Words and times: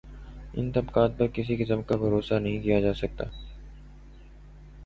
ان 0.53 0.71
طبقات 0.71 1.17
پہ 1.17 1.27
کسی 1.27 1.55
قسم 1.55 1.81
کا 1.81 1.95
بھروسہ 1.95 2.33
نہیں 2.33 2.61
کیا 2.61 2.79
جا 2.79 2.93
سکتا۔ 2.93 3.25